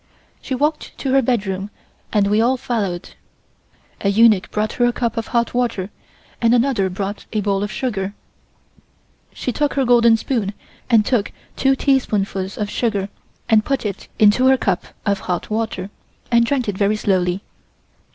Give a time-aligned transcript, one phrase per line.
[0.41, 1.69] She walked to her bedroom
[2.11, 3.11] and we all followed.
[4.03, 5.91] A eunuch brought her a cup of hot water
[6.41, 8.15] and another brought a bowl of sugar.
[9.31, 10.55] She took her golden spoon
[10.89, 13.09] and took two teaspoonfuls of sugar
[13.47, 15.91] and put it into her cup of hot water,
[16.31, 17.43] and drank it very slowly.